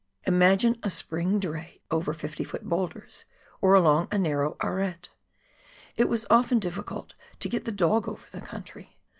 [0.25, 3.25] "Imagine a spring dray over 50 foot boulders
[3.61, 5.11] or along a narrow arete!
[5.95, 8.97] It was often difficult to get the dog over the country.